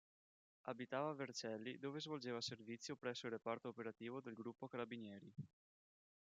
Abitava 0.63 1.11
a 1.11 1.13
Vercelli 1.13 1.77
dove 1.77 1.99
svolgeva 1.99 2.41
servizio 2.41 2.95
presso 2.95 3.27
il 3.27 3.33
Reparto 3.33 3.67
Operativo 3.67 4.19
del 4.19 4.33
Gruppo 4.33 4.67
Carabinieri. 4.67 5.31